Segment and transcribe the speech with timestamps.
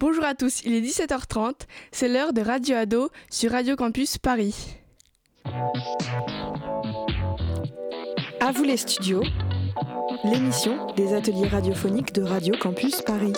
[0.00, 1.52] Bonjour à tous, il est 17h30,
[1.92, 4.76] c'est l'heure de Radio Ado sur Radio Campus Paris.
[8.40, 9.22] À vous les studios,
[10.24, 13.34] l'émission des ateliers radiophoniques de Radio Campus Paris.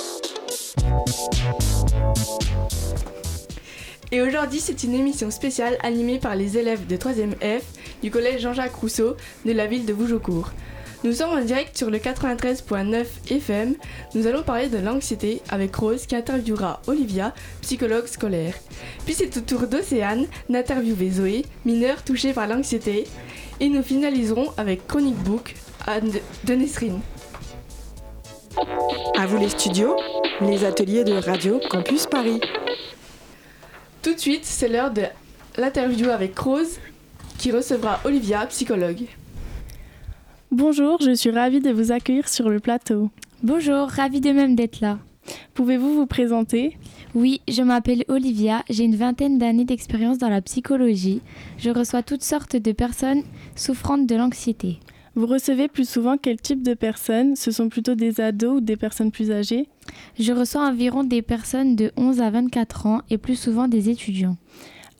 [4.10, 7.64] Et aujourd'hui, c'est une émission spéciale animée par les élèves de 3e F
[8.02, 10.52] du collège Jean-Jacques Rousseau de la ville de Bougeaucourt.
[11.04, 13.74] Nous sommes en direct sur le 93.9 FM.
[14.14, 18.54] Nous allons parler de l'anxiété avec Rose qui interviewera Olivia, psychologue scolaire.
[19.04, 23.06] Puis c'est au tour d'Océane d'interviewer Zoé, mineure touchée par l'anxiété.
[23.60, 25.54] Et nous finaliserons avec Chronique Book
[26.44, 27.00] de Nesrine.
[29.18, 29.96] À vous les studios,
[30.40, 32.40] les ateliers de Radio Campus Paris.
[34.02, 35.02] Tout de suite, c'est l'heure de
[35.58, 36.78] l'interview avec Rose
[37.38, 39.06] qui recevra Olivia, psychologue.
[40.58, 43.10] Bonjour, je suis ravie de vous accueillir sur le plateau.
[43.42, 44.98] Bonjour, ravie de même d'être là.
[45.52, 46.78] Pouvez-vous vous présenter?
[47.14, 51.20] Oui, je m'appelle Olivia, j'ai une vingtaine d'années d'expérience dans la psychologie.
[51.58, 53.22] Je reçois toutes sortes de personnes
[53.54, 54.80] souffrantes de l'anxiété.
[55.14, 57.36] Vous recevez plus souvent quel type de personnes?
[57.36, 59.68] Ce sont plutôt des ados ou des personnes plus âgées?
[60.18, 64.38] Je reçois environ des personnes de 11 à 24 ans et plus souvent des étudiants.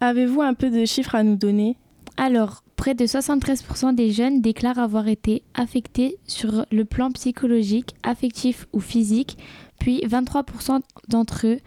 [0.02, 1.78] Avez-vous un peu de chiffres à nous donner?
[2.18, 8.66] Alors, près de 73% des jeunes déclarent avoir été affectés sur le plan psychologique, affectif
[8.72, 9.38] ou physique,
[9.78, 11.58] puis 23% d'entre eux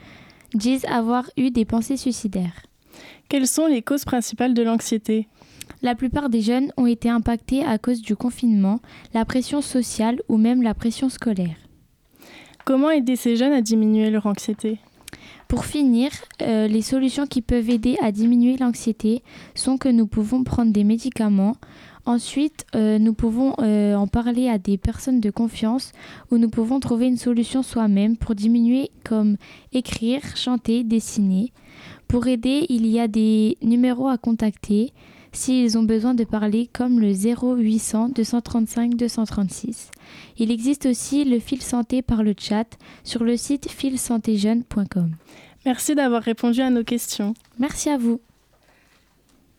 [0.53, 2.65] disent avoir eu des pensées suicidaires.
[3.27, 5.27] Quelles sont les causes principales de l'anxiété?
[5.81, 8.79] La plupart des jeunes ont été impactés à cause du confinement,
[9.13, 11.55] la pression sociale ou même la pression scolaire.
[12.65, 14.79] Comment aider ces jeunes à diminuer leur anxiété?
[15.49, 16.11] Pour finir,
[16.43, 19.23] euh, les solutions qui peuvent aider à diminuer l'anxiété
[19.55, 21.55] sont que nous pouvons prendre des médicaments.
[22.05, 25.91] Ensuite, euh, nous pouvons euh, en parler à des personnes de confiance
[26.29, 29.37] ou nous pouvons trouver une solution soi-même pour diminuer comme
[29.73, 31.51] écrire, chanter, dessiner.
[32.07, 34.93] Pour aider, il y a des numéros à contacter
[35.31, 39.91] s'ils ont besoin de parler comme le 0800 235 236.
[40.37, 45.11] Il existe aussi le fil santé par le chat sur le site filsantéjeune.com.
[45.65, 47.33] Merci d'avoir répondu à nos questions.
[47.57, 48.21] Merci à vous.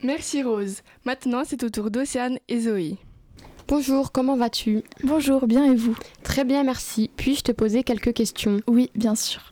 [0.02, 0.78] Merci Rose.
[1.04, 2.96] Maintenant, c'est au tour d'Océane et Zoé.
[3.68, 4.82] Bonjour, comment vas-tu?
[5.04, 5.96] Bonjour, bien et vous?
[6.22, 7.10] Très bien, merci.
[7.16, 8.60] Puis-je te poser quelques questions?
[8.66, 9.50] Oui, bien sûr.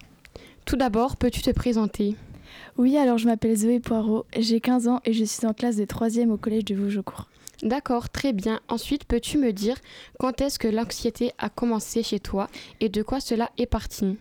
[0.65, 2.17] Tout d'abord, peux-tu te présenter?
[2.79, 5.85] Oui, alors je m'appelle Zoé Poirot, j'ai 15 ans et je suis en classe de
[5.85, 7.29] 3e au collège de Vougeaucourt.
[7.65, 8.61] D'accord, très bien.
[8.69, 9.75] Ensuite, peux-tu me dire
[10.21, 12.47] quand est-ce que l'anxiété a commencé chez toi
[12.79, 14.17] et de quoi cela est parti?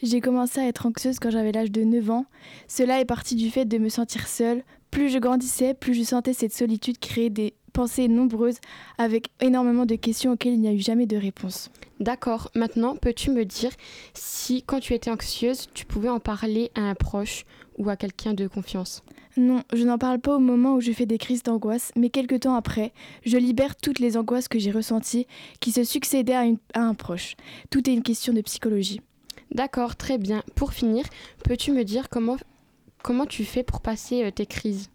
[0.00, 2.26] J'ai commencé à être anxieuse quand j'avais l'âge de 9 ans.
[2.68, 4.62] Cela est parti du fait de me sentir seule.
[4.92, 8.58] Plus je grandissais, plus je sentais cette solitude créer des pensées nombreuses
[8.96, 11.68] avec énormément de questions auxquelles il n'y a eu jamais de réponse.
[11.98, 13.72] D'accord, maintenant peux-tu me dire
[14.14, 17.44] si quand tu étais anxieuse, tu pouvais en parler à un proche
[17.78, 19.02] ou à quelqu'un de confiance
[19.36, 22.40] Non, je n'en parle pas au moment où je fais des crises d'angoisse, mais quelques
[22.40, 22.92] temps après,
[23.24, 25.26] je libère toutes les angoisses que j'ai ressenties
[25.60, 27.36] qui se succédaient à, une- à un proche.
[27.70, 29.00] Tout est une question de psychologie.
[29.52, 30.42] D'accord, très bien.
[30.56, 31.04] Pour finir,
[31.44, 32.36] peux-tu me dire comment,
[33.02, 34.90] comment tu fais pour passer euh, tes crises?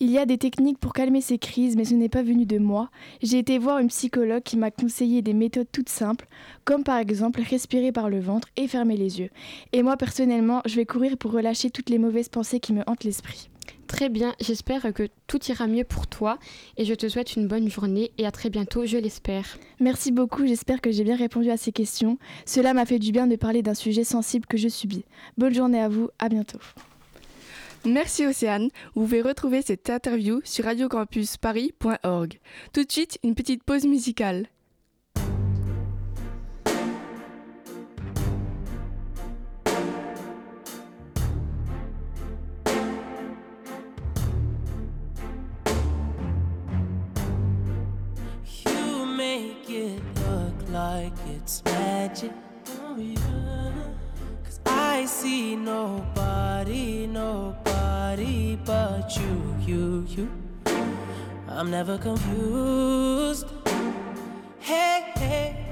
[0.00, 2.58] Il y a des techniques pour calmer ces crises, mais ce n'est pas venu de
[2.58, 2.90] moi.
[3.22, 6.26] J'ai été voir une psychologue qui m'a conseillé des méthodes toutes simples,
[6.64, 9.30] comme par exemple respirer par le ventre et fermer les yeux.
[9.72, 13.04] Et moi personnellement, je vais courir pour relâcher toutes les mauvaises pensées qui me hantent
[13.04, 13.48] l'esprit.
[13.86, 16.38] Très bien, j'espère que tout ira mieux pour toi
[16.76, 19.58] et je te souhaite une bonne journée et à très bientôt, je l'espère.
[19.78, 22.18] Merci beaucoup, j'espère que j'ai bien répondu à ces questions.
[22.44, 25.04] Cela m'a fait du bien de parler d'un sujet sensible que je subis.
[25.38, 26.58] Bonne journée à vous, à bientôt.
[27.86, 28.70] Merci Océane.
[28.94, 32.40] Vous pouvez retrouver cette interview sur radiocampusparis.org.
[32.72, 34.48] Tout de suite, une petite pause musicale.
[58.16, 60.30] But you, you, you.
[61.48, 63.46] I'm never confused.
[64.60, 65.66] Hey, hey.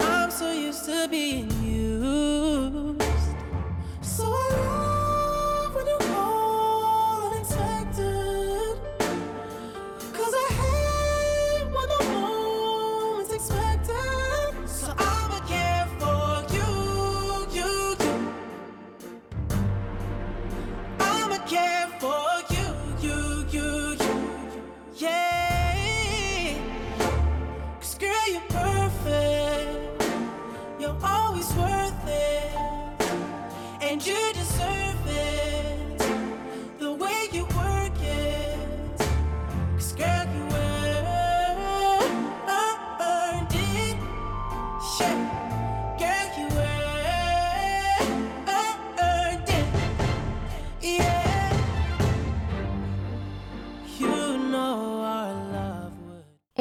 [0.00, 3.07] I'm so used to being used.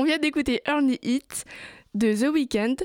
[0.07, 1.43] Vient d'écouter Early Hit
[1.93, 2.75] de The Weeknd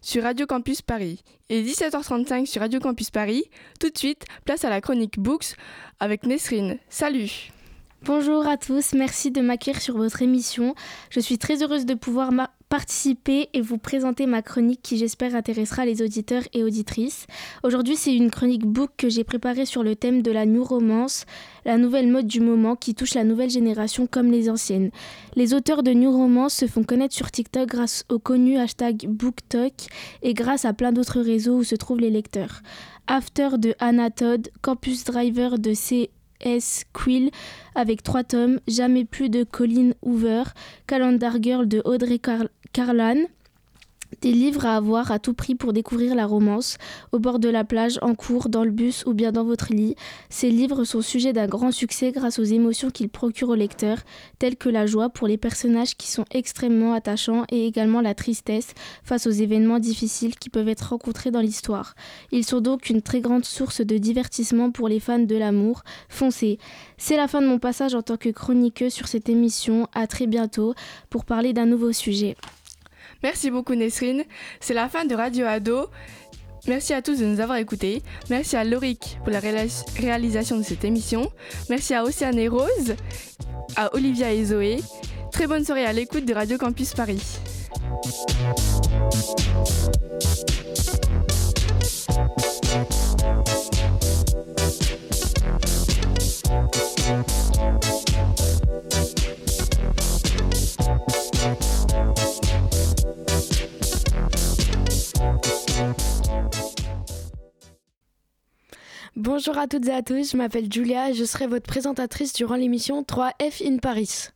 [0.00, 1.24] sur Radio Campus Paris.
[1.48, 3.50] Et 17h35 sur Radio Campus Paris.
[3.80, 5.56] Tout de suite, place à la chronique Books
[5.98, 6.78] avec Nesrine.
[6.88, 7.50] Salut
[8.04, 10.76] Bonjour à tous, merci de m'accueillir sur votre émission.
[11.10, 12.30] Je suis très heureuse de pouvoir
[12.68, 17.26] participer et vous présenter ma chronique qui j'espère intéressera les auditeurs et auditrices.
[17.62, 21.24] Aujourd'hui c'est une chronique book que j'ai préparée sur le thème de la new romance,
[21.64, 24.90] la nouvelle mode du moment qui touche la nouvelle génération comme les anciennes.
[25.34, 29.72] Les auteurs de new romance se font connaître sur TikTok grâce au connu hashtag BookTok
[30.22, 32.60] et grâce à plein d'autres réseaux où se trouvent les lecteurs.
[33.06, 36.84] After de Anna Todd, Campus Driver de C.S.
[36.92, 37.30] Quill
[37.74, 40.42] avec trois tomes, Jamais plus de Colin Hoover,
[40.86, 43.26] Calendar Girl de Audrey Car- Carlan.
[44.22, 46.78] Des livres à avoir à tout prix pour découvrir la romance,
[47.12, 49.96] au bord de la plage, en cours, dans le bus ou bien dans votre lit.
[50.30, 53.98] Ces livres sont sujets d'un grand succès grâce aux émotions qu'ils procurent au lecteur,
[54.38, 58.72] telles que la joie pour les personnages qui sont extrêmement attachants et également la tristesse
[59.04, 61.94] face aux événements difficiles qui peuvent être rencontrés dans l'histoire.
[62.32, 65.82] Ils sont donc une très grande source de divertissement pour les fans de l'amour.
[66.08, 66.58] Foncez
[66.96, 69.86] C'est la fin de mon passage en tant que chroniqueuse sur cette émission.
[69.94, 70.74] À très bientôt
[71.10, 72.34] pour parler d'un nouveau sujet.
[73.22, 74.24] Merci beaucoup Nesrine.
[74.60, 75.88] C'est la fin de Radio Ado.
[76.66, 78.02] Merci à tous de nous avoir écoutés.
[78.30, 81.30] Merci à Loric pour la réalis- réalisation de cette émission.
[81.70, 82.94] Merci à Océane et Rose,
[83.76, 84.78] à Olivia et Zoé.
[85.32, 87.22] Très bonne soirée à l'écoute de Radio Campus Paris.
[109.38, 112.56] Bonjour à toutes et à tous, je m'appelle Julia et je serai votre présentatrice durant
[112.56, 114.30] l'émission 3F in Paris.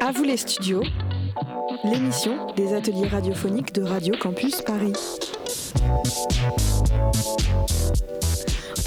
[0.00, 0.82] À vous les studios,
[1.84, 4.94] l'émission des ateliers radiophoniques de Radio Campus Paris.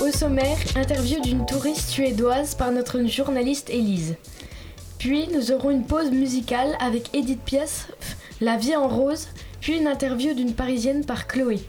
[0.01, 4.17] Au sommaire, interview d'une touriste suédoise par notre journaliste Élise.
[4.99, 7.89] Puis nous aurons une pause musicale avec Edith Piaf,
[8.41, 9.29] La vie en rose,
[9.61, 11.61] puis une interview d'une parisienne par Chloé.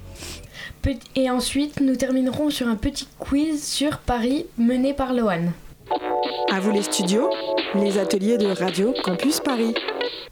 [1.14, 5.52] Et ensuite, nous terminerons sur un petit quiz sur Paris mené par Loane.
[6.52, 7.28] À vous les studios,
[7.74, 9.74] les ateliers de Radio Campus Paris.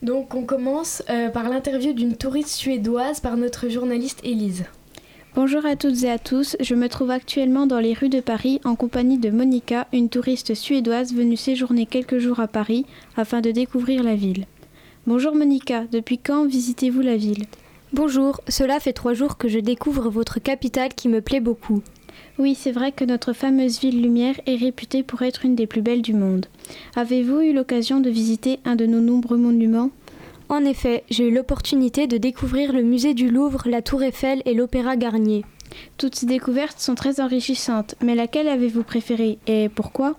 [0.02, 4.64] Donc on commence euh, par l'interview d'une touriste suédoise par notre journaliste Élise.
[5.34, 8.60] Bonjour à toutes et à tous, je me trouve actuellement dans les rues de Paris
[8.64, 12.86] en compagnie de Monica, une touriste suédoise venue séjourner quelques jours à Paris
[13.16, 14.46] afin de découvrir la ville.
[15.08, 17.46] Bonjour Monica, depuis quand visitez-vous la ville?
[17.96, 21.80] Bonjour, cela fait trois jours que je découvre votre capitale qui me plaît beaucoup.
[22.40, 25.80] Oui, c'est vrai que notre fameuse ville lumière est réputée pour être une des plus
[25.80, 26.46] belles du monde.
[26.96, 29.92] Avez-vous eu l'occasion de visiter un de nos nombreux monuments?
[30.48, 34.54] En effet, j'ai eu l'opportunité de découvrir le musée du Louvre, la Tour Eiffel et
[34.54, 35.44] l'Opéra Garnier.
[35.96, 40.16] Toutes ces découvertes sont très enrichissantes, mais laquelle avez-vous préférée et pourquoi?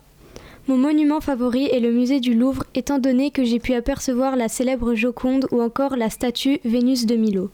[0.70, 4.48] Mon monument favori est le musée du Louvre, étant donné que j'ai pu apercevoir la
[4.48, 7.52] célèbre Joconde ou encore la statue Vénus de Milo.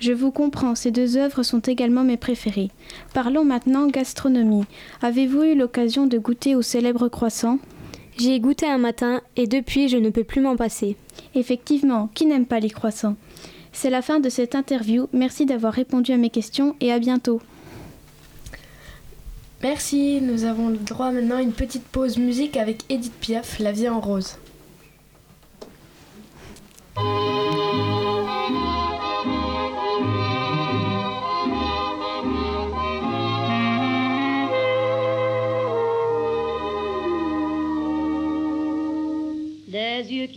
[0.00, 2.70] Je vous comprends, ces deux œuvres sont également mes préférées.
[3.14, 4.64] Parlons maintenant gastronomie.
[5.02, 7.58] Avez-vous eu l'occasion de goûter au célèbre croissant?
[8.16, 10.96] J'y ai goûté un matin et depuis je ne peux plus m'en passer.
[11.34, 13.16] Effectivement, qui n'aime pas les croissants?
[13.72, 15.08] C'est la fin de cette interview.
[15.12, 17.40] Merci d'avoir répondu à mes questions et à bientôt.
[19.62, 23.72] Merci, nous avons le droit maintenant à une petite pause musique avec Edith Piaf, La
[23.72, 24.36] vie en rose.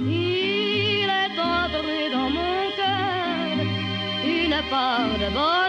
[0.00, 3.66] Il est entré dans mon cœur
[4.24, 5.67] une part de bonheur.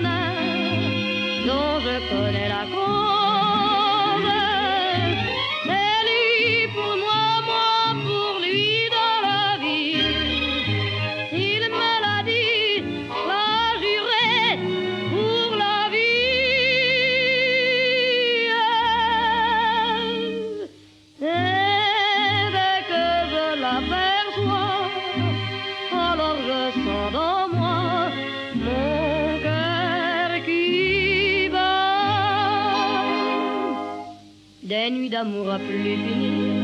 [35.20, 36.64] D'amour à plus finir,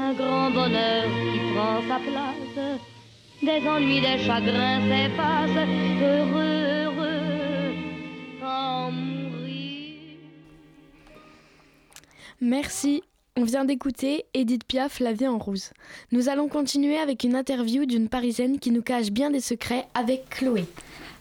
[0.00, 2.78] un grand bonheur qui prend sa place.
[3.42, 5.68] Des ennuis, des chagrins s'effacent,
[6.00, 7.74] heureux, heureux,
[8.40, 9.92] quand mourir.
[12.40, 13.02] Merci.
[13.38, 15.72] On vient d'écouter Edith Piaf, La vie en rose.
[16.12, 20.30] Nous allons continuer avec une interview d'une Parisienne qui nous cache bien des secrets avec
[20.30, 20.64] Chloé.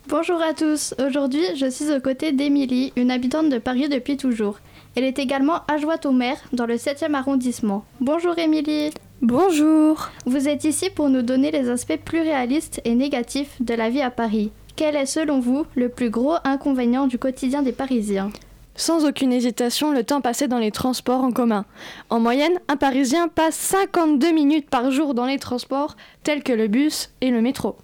[0.08, 0.96] Bonjour à tous.
[1.06, 4.60] Aujourd'hui, je suis aux côtés d'Émilie, une habitante de Paris depuis toujours.
[4.96, 7.84] Elle est également adjointe au maire dans le 7e arrondissement.
[8.00, 8.92] Bonjour Émilie.
[9.22, 10.10] Bonjour.
[10.25, 14.02] Vous êtes ici pour nous donner les aspects plus réalistes et négatifs de la vie
[14.02, 14.52] à Paris.
[14.78, 18.32] Quel est selon vous le plus gros inconvénient du quotidien des Parisiens?
[18.78, 21.66] Sans aucune hésitation, le temps passé dans les transports en commun.
[22.10, 26.68] En moyenne, un Parisien passe 52 minutes par jour dans les transports tels que le
[26.68, 27.75] bus et le métro.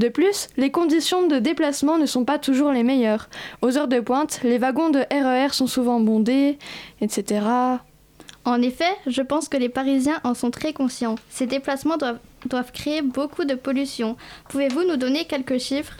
[0.00, 3.28] De plus, les conditions de déplacement ne sont pas toujours les meilleures.
[3.60, 6.56] Aux heures de pointe, les wagons de RER sont souvent bondés,
[7.02, 7.44] etc.
[8.46, 11.16] En effet, je pense que les Parisiens en sont très conscients.
[11.28, 14.16] Ces déplacements doivent, doivent créer beaucoup de pollution.
[14.48, 15.98] Pouvez-vous nous donner quelques chiffres?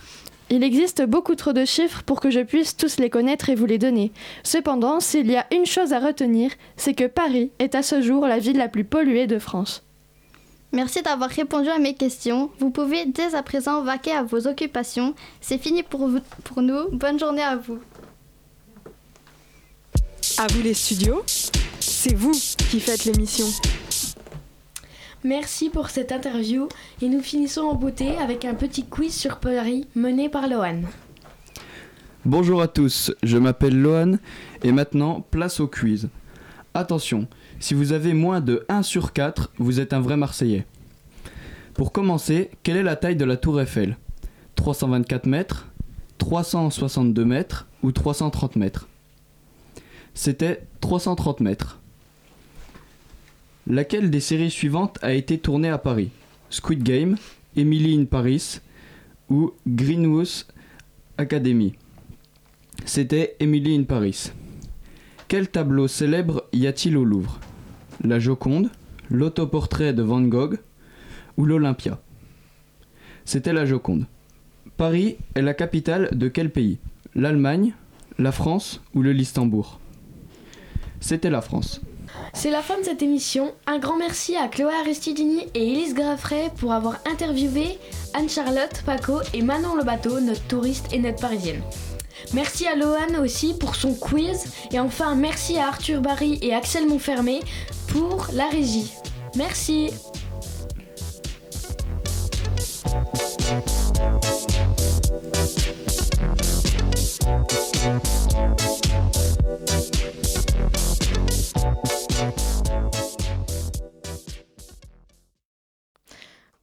[0.49, 3.66] Il existe beaucoup trop de chiffres pour que je puisse tous les connaître et vous
[3.66, 4.12] les donner.
[4.45, 8.26] Cependant, s'il y a une chose à retenir, c'est que Paris est à ce jour
[8.26, 9.83] la ville la plus polluée de France.
[10.72, 12.50] Merci d'avoir répondu à mes questions.
[12.60, 15.14] Vous pouvez dès à présent vaquer à vos occupations.
[15.40, 16.88] C'est fini pour, vous- pour nous.
[16.92, 17.78] Bonne journée à vous.
[20.38, 21.22] À vous les studios,
[21.80, 22.32] c'est vous
[22.70, 23.46] qui faites l'émission.
[25.22, 26.68] Merci pour cette interview
[27.02, 30.82] et nous finissons en beauté avec un petit quiz sur Paris mené par Lohan.
[32.24, 34.12] Bonjour à tous, je m'appelle Lohan
[34.62, 36.08] et maintenant place au quiz.
[36.72, 37.26] Attention,
[37.60, 40.66] si vous avez moins de 1 sur 4, vous êtes un vrai Marseillais.
[41.74, 43.98] Pour commencer, quelle est la taille de la tour Eiffel?
[44.56, 45.68] 324 mètres,
[46.18, 48.88] 362 mètres ou 330 mètres?
[50.14, 51.78] C'était 330 mètres.
[53.66, 56.10] Laquelle des séries suivantes a été tournée à Paris?
[56.48, 57.16] Squid Game,
[57.56, 58.60] Emily in Paris
[59.28, 60.46] ou Greenhouse
[61.18, 61.74] Academy?
[62.86, 64.32] C'était Emily in Paris.
[65.28, 67.38] Quel tableau célèbre y a-t-il au Louvre?
[68.02, 68.71] La Joconde,
[69.11, 70.59] l'autoportrait de Van Gogh
[71.37, 72.00] ou l'Olympia
[73.26, 74.07] C'était la Joconde.
[74.78, 76.78] Paris est la capitale de quel pays?
[77.14, 77.75] L'Allemagne,
[78.19, 79.80] la France ou le Luxembourg?
[81.00, 81.83] C'était la France.
[82.33, 83.52] C'est la fin de cette émission.
[83.66, 87.78] Un grand merci à Chloé Aristidini et Elise Graffray pour avoir interviewé
[88.14, 91.61] Anne-Charlotte, Paco et Manon Le Bateau, notre touriste et notre parisienne.
[92.33, 94.47] Merci à Lohan aussi pour son quiz.
[94.73, 97.40] Et enfin, merci à Arthur Barry et Axel Montfermé
[97.90, 98.92] pour la régie.
[99.37, 99.90] Merci.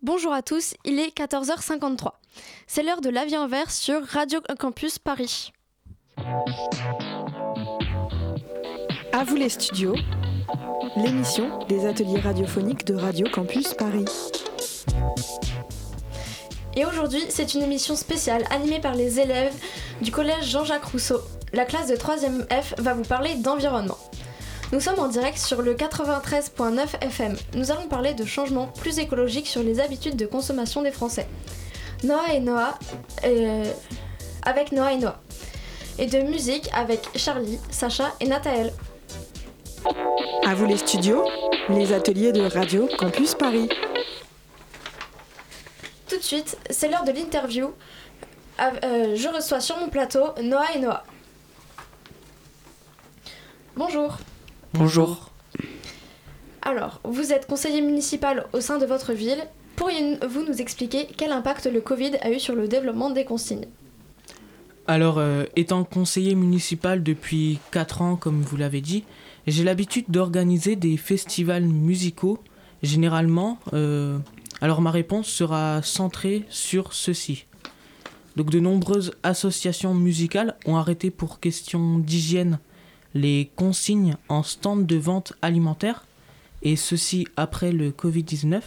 [0.02, 2.12] Bonjour à tous, il est 14h53.
[2.68, 5.52] C'est l'heure de l'avis en vert sur Radio Campus Paris.
[9.12, 9.96] À vous les studios,
[10.96, 14.06] l'émission des ateliers radiophoniques de Radio Campus Paris.
[16.76, 19.54] Et aujourd'hui, c'est une émission spéciale animée par les élèves
[20.02, 21.22] du collège Jean-Jacques Rousseau.
[21.54, 23.98] La classe de 3e F va vous parler d'environnement.
[24.72, 27.36] Nous sommes en direct sur le 93.9 FM.
[27.56, 31.28] Nous allons parler de changements plus écologiques sur les habitudes de consommation des Français.
[32.04, 32.78] Noah et Noah,
[33.26, 33.72] euh,
[34.44, 35.20] avec Noah et Noah.
[36.00, 38.72] Et de musique avec Charlie, Sacha et Nathaël.
[40.46, 41.24] À vous les studios,
[41.70, 43.70] les ateliers de Radio Campus Paris.
[46.10, 47.72] Tout de suite, c'est l'heure de l'interview.
[48.58, 51.04] Ah, euh, je reçois sur mon plateau Noah et Noah.
[53.76, 54.18] Bonjour.
[54.74, 55.30] Bonjour.
[56.62, 59.44] Alors, vous êtes conseiller municipal au sein de votre ville.
[59.76, 63.68] Pourriez-vous nous expliquer quel impact le Covid a eu sur le développement des consignes?
[64.88, 69.04] Alors, euh, étant conseiller municipal depuis 4 ans, comme vous l'avez dit,
[69.46, 72.42] j'ai l'habitude d'organiser des festivals musicaux,
[72.84, 73.60] généralement.
[73.74, 74.18] euh,
[74.62, 77.46] alors, ma réponse sera centrée sur ceci.
[78.38, 82.60] Donc de nombreuses associations musicales ont arrêté pour question d'hygiène
[83.14, 86.06] les consignes en stand de vente alimentaire,
[86.62, 88.62] et ceci après le Covid-19.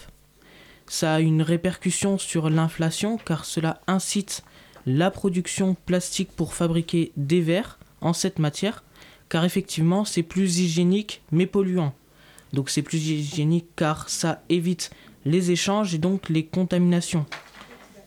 [0.87, 4.43] Ça a une répercussion sur l'inflation car cela incite
[4.87, 8.83] la production plastique pour fabriquer des verres en cette matière,
[9.29, 11.95] car effectivement c'est plus hygiénique mais polluant.
[12.53, 14.91] Donc c'est plus hygiénique car ça évite
[15.25, 17.27] les échanges et donc les contaminations.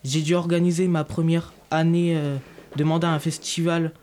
[0.03, 2.37] J'ai dû organiser ma première année euh,
[2.75, 3.93] de mandat un festival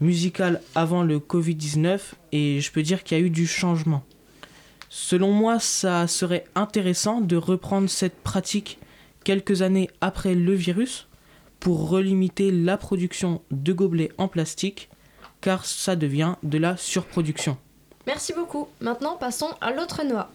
[0.00, 2.00] musical avant le Covid-19
[2.32, 4.04] et je peux dire qu'il y a eu du changement.
[4.88, 8.78] Selon moi, ça serait intéressant de reprendre cette pratique
[9.22, 11.07] quelques années après le virus
[11.60, 14.88] pour relimiter la production de gobelets en plastique
[15.40, 17.56] car ça devient de la surproduction.
[18.06, 18.68] Merci beaucoup.
[18.80, 20.30] Maintenant, passons à l'autre noix.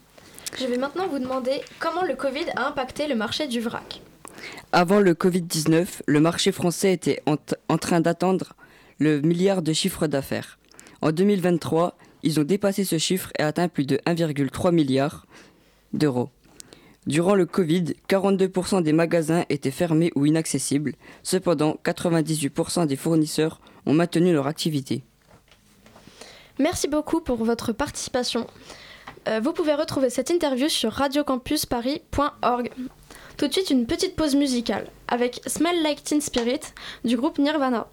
[0.59, 4.01] Je vais maintenant vous demander comment le Covid a impacté le marché du vrac.
[4.71, 7.37] Avant le Covid-19, le marché français était en,
[7.69, 8.53] en train d'attendre
[8.99, 10.59] le milliard de chiffre d'affaires.
[11.01, 15.25] En 2023, ils ont dépassé ce chiffre et atteint plus de 1,3 milliard
[15.91, 16.29] d'euros.
[17.05, 20.93] Durant le Covid, 42% des magasins étaient fermés ou inaccessibles.
[21.21, 25.03] Cependant, 98% des fournisseurs ont maintenu leur activité.
[26.59, 28.47] Merci beaucoup pour votre participation.
[29.27, 32.69] Euh, vous pouvez retrouver cette interview sur radiocampusparis.org.
[33.37, 36.59] Tout de suite, une petite pause musicale avec Smell Like Teen Spirit
[37.03, 37.87] du groupe Nirvana.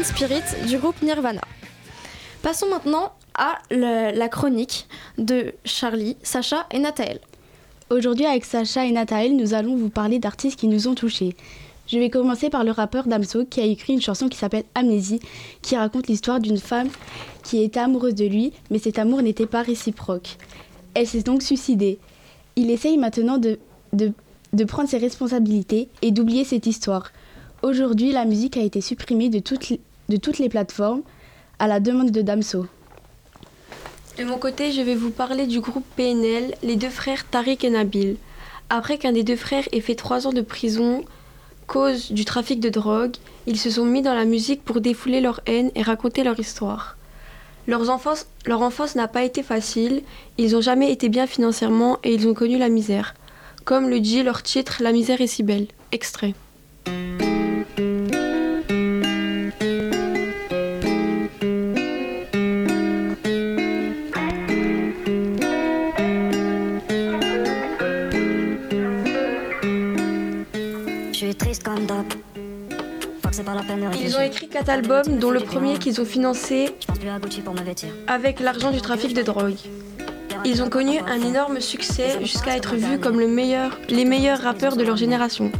[0.00, 1.42] Spirit du groupe Nirvana.
[2.40, 7.20] Passons maintenant à la chronique de Charlie, Sacha et Nathael.
[7.90, 11.36] Aujourd'hui, avec Sacha et Nathael, nous allons vous parler d'artistes qui nous ont touchés.
[11.86, 15.20] Je vais commencer par le rappeur Damso qui a écrit une chanson qui s'appelle Amnésie,
[15.60, 16.88] qui raconte l'histoire d'une femme
[17.44, 20.36] qui était amoureuse de lui, mais cet amour n'était pas réciproque.
[20.94, 21.98] Elle s'est donc suicidée.
[22.56, 23.58] Il essaye maintenant de
[24.64, 27.12] prendre ses responsabilités et d'oublier cette histoire.
[27.62, 29.68] Aujourd'hui, la musique a été supprimée de toutes,
[30.38, 31.02] les- plateformes
[31.58, 32.66] à la demande de Damso.
[34.18, 37.70] De mon côté, je vais vous parler du groupe PNL, les deux frères Tariq et
[37.70, 38.16] Nabil.
[38.68, 41.04] Après qu'un des deux frères ait fait trois ans de prison,
[41.66, 43.14] cause du trafic de drogue,
[43.46, 46.96] ils se sont mis dans la musique pour défouler leur haine et raconter leur histoire.
[47.68, 47.80] Leur
[48.60, 50.02] enfance n'a pas été facile,
[50.36, 53.14] ils n'ont jamais été bien financièrement et ils ont connu la misère.
[53.64, 55.68] Comme le dit leur titre La misère est si belle.
[55.92, 56.34] Extrait.
[74.00, 76.74] Ils ont écrit quatre albums, dont le premier qu'ils ont financé
[78.06, 79.56] avec l'argent du trafic de drogue.
[80.44, 84.96] Ils ont connu un énorme succès jusqu'à être vus comme les meilleurs rappeurs de leur
[84.96, 85.50] génération.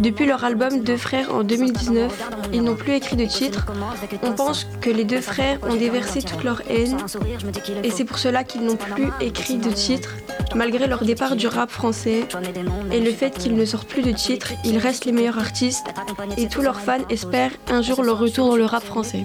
[0.00, 3.66] Depuis leur album Deux frères en 2019, ils n'ont plus écrit de titre.
[4.22, 6.96] On pense que les deux frères ont déversé toute leur haine
[7.82, 10.16] et c'est pour cela qu'ils n'ont plus écrit de titre.
[10.54, 12.26] Malgré leur départ du rap français
[12.92, 15.86] et le fait qu'ils ne sortent plus de titres, ils restent les meilleurs artistes
[16.36, 19.24] et tous leurs fans espèrent un jour leur retour dans le rap français.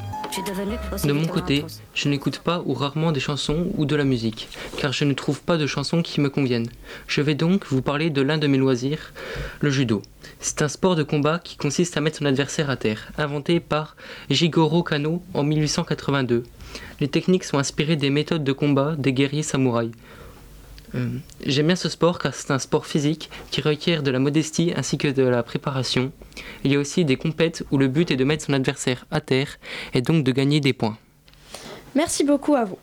[1.04, 4.94] De mon côté, je n'écoute pas ou rarement des chansons ou de la musique, car
[4.94, 6.70] je ne trouve pas de chansons qui me conviennent.
[7.08, 9.12] Je vais donc vous parler de l'un de mes loisirs,
[9.60, 10.02] le judo.
[10.40, 13.98] C'est un sport de combat qui consiste à mettre son adversaire à terre, inventé par
[14.30, 16.44] Jigoro Kano en 1882.
[17.02, 19.92] Les techniques sont inspirées des méthodes de combat des guerriers samouraïs.
[20.96, 21.08] Euh,
[21.46, 24.98] J'aime bien ce sport car c'est un sport physique qui requiert de la modestie ainsi
[24.98, 26.12] que de la préparation.
[26.64, 29.22] Il y a aussi des compètes où le but est de mettre son adversaire à
[29.22, 29.58] terre
[29.94, 30.98] et donc de gagner des points.
[31.96, 32.78] Merci beaucoup à vous.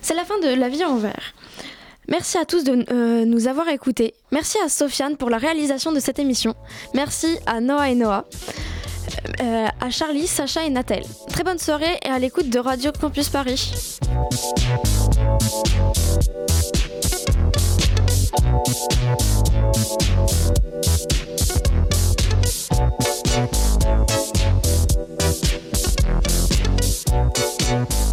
[0.00, 1.34] C'est la fin de La vie en vert.
[2.08, 4.14] Merci à tous de euh, nous avoir écoutés.
[4.30, 6.54] Merci à Sofiane pour la réalisation de cette émission.
[6.94, 8.24] Merci à Noah et Noah.
[9.40, 11.02] Euh, à Charlie, Sacha et Nathel.
[11.28, 13.98] Très bonne soirée et à l'écoute de Radio Campus Paris.
[27.66, 28.05] Thank